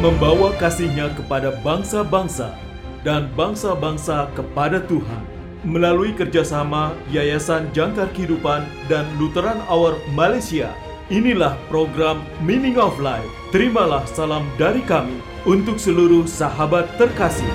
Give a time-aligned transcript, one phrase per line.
[0.00, 2.56] membawa kasihnya kepada bangsa-bangsa
[3.04, 5.22] dan bangsa-bangsa kepada Tuhan.
[5.60, 10.72] Melalui kerjasama Yayasan Jangkar Kehidupan dan Lutheran Hour Malaysia,
[11.12, 13.28] inilah program Meaning of Life.
[13.52, 17.52] Terimalah salam dari kami untuk seluruh sahabat terkasih.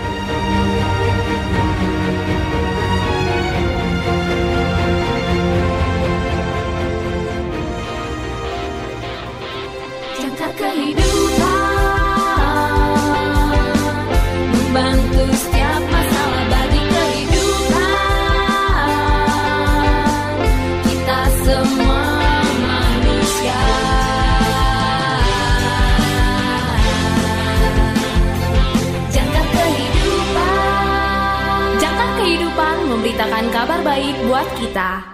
[34.66, 35.14] Kita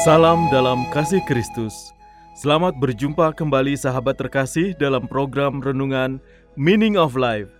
[0.00, 1.92] Salam dalam kasih Kristus.
[2.32, 6.16] Selamat berjumpa kembali sahabat terkasih dalam program renungan
[6.56, 7.52] Meaning of Life.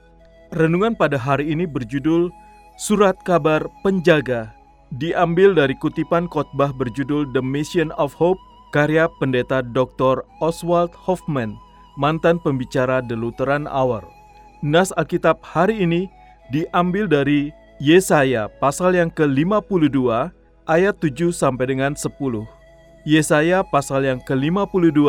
[0.57, 2.33] Renungan pada hari ini berjudul
[2.81, 4.57] Surat Kabar Penjaga.
[4.97, 8.41] Diambil dari kutipan khotbah berjudul The Mission of Hope
[8.73, 10.25] karya pendeta Dr.
[10.41, 11.61] Oswald Hoffman,
[12.01, 14.01] mantan pembicara The Lutheran Hour.
[14.65, 16.09] Nas Alkitab hari ini
[16.49, 20.05] diambil dari Yesaya pasal yang ke-52
[20.69, 22.13] ayat 7 sampai dengan 10.
[23.09, 25.01] Yesaya pasal yang ke-52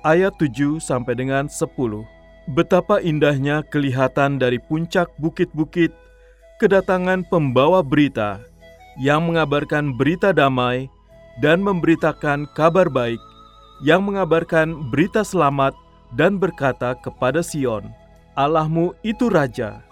[0.00, 1.68] ayat 7 sampai dengan 10.
[2.56, 5.92] Betapa indahnya kelihatan dari puncak bukit-bukit
[6.56, 8.40] kedatangan pembawa berita
[8.96, 10.88] yang mengabarkan berita damai
[11.44, 13.20] dan memberitakan kabar baik,
[13.84, 15.76] yang mengabarkan berita selamat
[16.16, 17.92] dan berkata kepada Sion,
[18.40, 19.85] Allahmu itu Raja.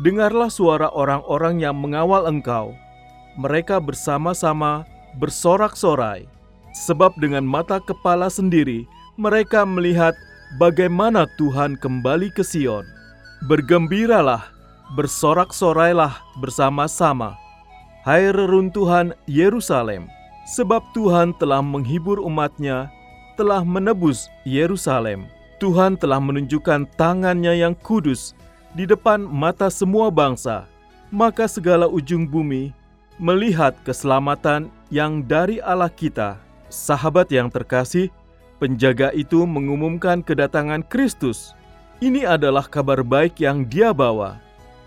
[0.00, 2.72] Dengarlah suara orang-orang yang mengawal engkau,
[3.36, 4.88] mereka bersama-sama
[5.20, 6.24] bersorak-sorai,
[6.72, 8.88] sebab dengan mata kepala sendiri
[9.20, 10.16] mereka melihat
[10.56, 12.88] bagaimana Tuhan kembali ke Sion.
[13.44, 14.48] Bergembiralah,
[14.96, 17.36] bersorak-sorailah bersama-sama,
[18.00, 20.08] hai reruntuhan Yerusalem,
[20.48, 22.88] sebab Tuhan telah menghibur umatnya,
[23.36, 25.28] telah menebus Yerusalem.
[25.60, 28.32] Tuhan telah menunjukkan tangannya yang kudus
[28.74, 30.66] di depan mata semua bangsa,
[31.10, 32.70] maka segala ujung bumi
[33.18, 36.38] melihat keselamatan yang dari Allah kita.
[36.70, 38.08] Sahabat yang terkasih,
[38.62, 41.52] penjaga itu mengumumkan kedatangan Kristus.
[41.98, 44.38] Ini adalah kabar baik yang dia bawa.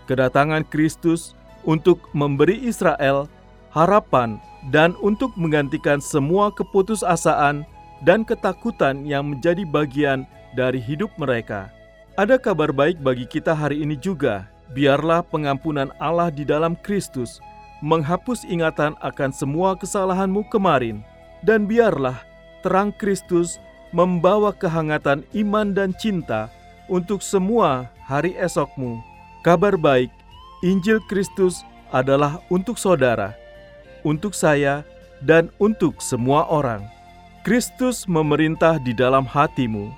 [0.08, 3.28] Kedatangan Kristus untuk memberi Israel
[3.74, 4.40] harapan
[4.72, 7.66] dan untuk menggantikan semua keputusasaan
[8.06, 10.24] dan ketakutan yang menjadi bagian
[10.54, 11.68] dari hidup mereka.
[12.14, 14.46] Ada kabar baik bagi kita hari ini juga.
[14.70, 17.42] Biarlah pengampunan Allah di dalam Kristus
[17.82, 21.02] menghapus ingatan akan semua kesalahanmu kemarin,
[21.42, 22.22] dan biarlah
[22.62, 23.58] terang Kristus
[23.90, 26.46] membawa kehangatan iman dan cinta
[26.86, 29.02] untuk semua hari esokmu.
[29.42, 30.14] Kabar baik,
[30.62, 33.34] Injil Kristus adalah untuk saudara,
[34.06, 34.86] untuk saya,
[35.18, 36.86] dan untuk semua orang.
[37.42, 39.90] Kristus memerintah di dalam hatimu.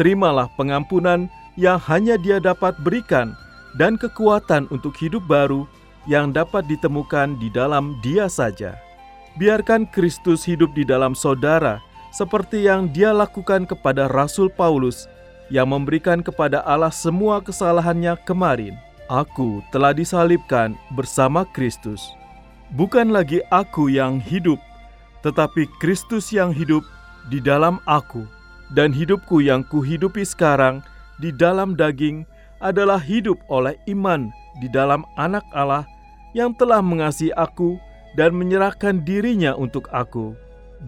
[0.00, 3.34] Terimalah pengampunan yang hanya Dia dapat berikan
[3.74, 5.66] dan kekuatan untuk hidup baru
[6.06, 8.78] yang dapat ditemukan di dalam Dia saja.
[9.36, 11.82] Biarkan Kristus hidup di dalam saudara,
[12.14, 15.10] seperti yang Dia lakukan kepada Rasul Paulus,
[15.50, 18.78] yang memberikan kepada Allah semua kesalahannya kemarin.
[19.08, 22.12] Aku telah disalibkan bersama Kristus.
[22.76, 24.60] Bukan lagi aku yang hidup,
[25.24, 26.84] tetapi Kristus yang hidup
[27.32, 28.28] di dalam aku.
[28.68, 30.84] Dan hidupku yang kuhidupi sekarang
[31.18, 32.22] di dalam daging
[32.58, 35.86] adalah hidup oleh iman di dalam anak Allah
[36.34, 37.78] yang telah mengasihi aku
[38.18, 40.34] dan menyerahkan dirinya untuk aku.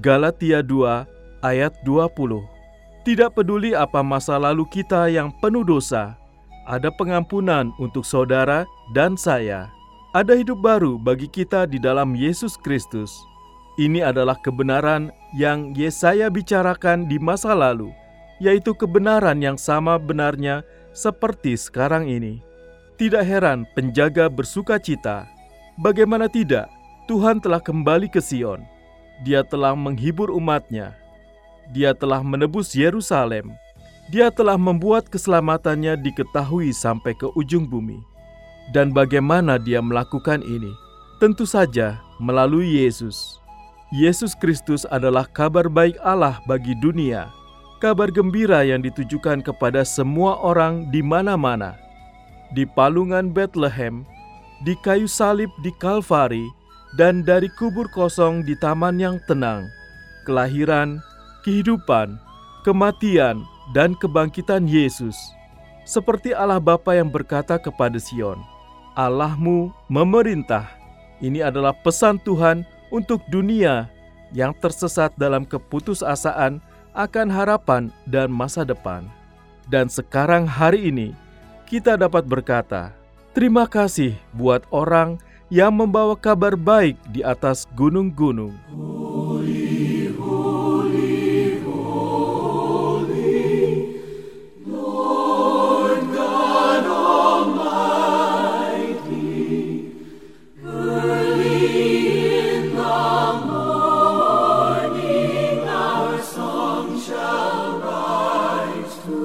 [0.03, 2.43] Galatia 2 ayat 20
[3.03, 6.15] Tidak peduli apa masa lalu kita yang penuh dosa,
[6.69, 9.67] ada pengampunan untuk saudara dan saya.
[10.15, 13.15] Ada hidup baru bagi kita di dalam Yesus Kristus.
[13.79, 17.95] Ini adalah kebenaran yang Yesaya bicarakan di masa lalu,
[18.41, 20.65] yaitu kebenaran yang sama benarnya
[20.97, 22.41] seperti sekarang ini.
[22.97, 25.29] Tidak heran penjaga bersuka cita.
[25.81, 26.69] Bagaimana tidak,
[27.09, 28.65] Tuhan telah kembali ke Sion.
[29.25, 30.97] Dia telah menghibur umatnya.
[31.73, 33.53] Dia telah menebus Yerusalem.
[34.11, 38.01] Dia telah membuat keselamatannya diketahui sampai ke ujung bumi.
[38.75, 40.73] Dan bagaimana dia melakukan ini?
[41.23, 43.39] Tentu saja melalui Yesus.
[43.91, 47.40] Yesus Kristus adalah kabar baik Allah bagi dunia.
[47.81, 51.81] Kabar gembira yang ditujukan kepada semua orang di mana-mana
[52.53, 54.03] di palungan Bethlehem,
[54.67, 56.45] di kayu salib di Kalvari,
[56.99, 59.71] dan dari kubur kosong di taman yang tenang,
[60.27, 60.99] kelahiran,
[61.47, 62.19] kehidupan,
[62.67, 63.41] kematian,
[63.73, 65.17] dan kebangkitan Yesus.
[65.87, 68.39] Seperti Allah Bapa yang berkata kepada Sion,
[68.93, 70.69] Allahmu memerintah.
[71.25, 73.89] Ini adalah pesan Tuhan untuk dunia
[74.37, 76.61] yang tersesat dalam keputusasaan
[76.95, 79.07] akan harapan dan masa depan.
[79.71, 81.15] Dan sekarang hari ini
[81.71, 82.91] kita dapat berkata,
[83.31, 88.55] terima kasih buat orang yang membawa kabar baik di atas gunung-gunung.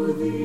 [0.06, 0.44] worthy.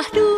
[0.00, 0.29] Dalam kancah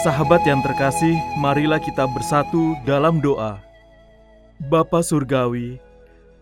[0.00, 3.60] Sahabat yang terkasih, marilah kita bersatu dalam doa.
[4.56, 5.76] Bapa Surgawi,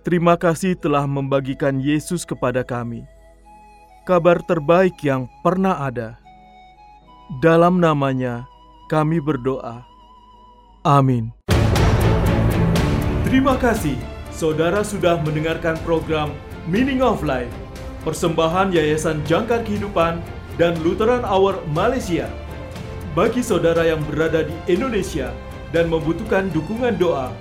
[0.07, 3.03] terima kasih telah membagikan Yesus kepada kami.
[4.07, 6.23] Kabar terbaik yang pernah ada.
[7.43, 8.47] Dalam namanya,
[8.87, 9.83] kami berdoa.
[10.87, 11.35] Amin.
[13.27, 13.99] Terima kasih,
[14.31, 16.31] saudara sudah mendengarkan program
[16.71, 17.51] Meaning of Life,
[18.07, 20.23] persembahan Yayasan Jangkar Kehidupan
[20.63, 22.31] dan Lutheran Hour Malaysia.
[23.17, 25.33] Bagi saudara yang berada di Indonesia
[25.73, 27.33] dan membutuhkan dukungan doa,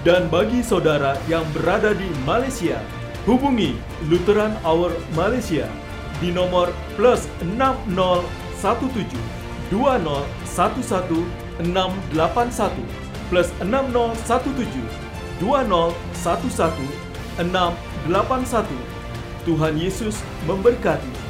[0.05, 2.79] dan bagi saudara yang berada di Malaysia,
[3.27, 3.75] hubungi
[4.07, 5.67] Lutheran Hour Malaysia
[6.23, 7.27] di nomor plus
[8.61, 9.17] 6017
[9.69, 11.91] 2011 681
[13.29, 14.81] plus 6017
[15.39, 17.73] 2011 681
[19.45, 21.26] Tuhan Yesus memberkati.